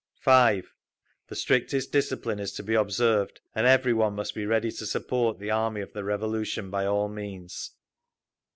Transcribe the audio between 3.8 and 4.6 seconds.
ONE MUST BE